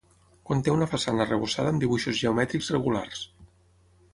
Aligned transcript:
Conté 0.49 0.71
una 0.75 0.87
façana 0.93 1.21
arrebossada 1.25 1.73
amb 1.73 1.83
dibuixos 1.85 2.17
geomètrics 2.23 2.71
regulars. 2.77 3.23